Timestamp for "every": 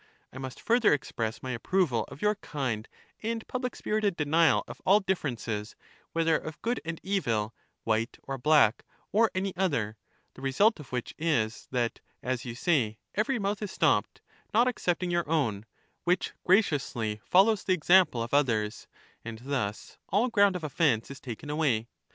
13.13-13.37